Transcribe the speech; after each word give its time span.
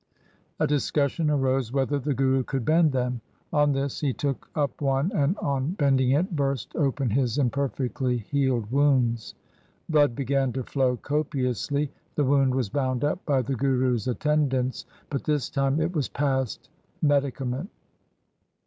A 0.59 0.65
discussion 0.65 1.29
arose 1.29 1.71
whether 1.71 1.99
the 1.99 2.15
Guru 2.15 2.41
could 2.43 2.65
bend 2.65 2.91
them. 2.91 3.21
On 3.53 3.71
this 3.71 3.99
he 3.99 4.11
took 4.13 4.49
up 4.55 4.81
one 4.81 5.11
and 5.11 5.37
on 5.37 5.73
bending 5.73 6.09
it 6.09 6.35
burst 6.35 6.75
open 6.75 7.11
his 7.11 7.37
imperfectly 7.37 8.17
healed 8.17 8.71
wounds. 8.71 9.35
Blood 9.89 10.15
began 10.15 10.53
to 10.53 10.63
flow 10.63 10.97
copiously. 10.97 11.91
The 12.15 12.23
wound 12.25 12.55
was 12.55 12.67
bound 12.69 13.03
up 13.03 13.23
by 13.27 13.43
the 13.43 13.53
Guru's 13.53 14.07
attendants, 14.07 14.85
but 15.11 15.23
this 15.23 15.51
time 15.51 15.79
it 15.79 15.93
was 15.93 16.09
past 16.09 16.69
medicament. 17.03 17.69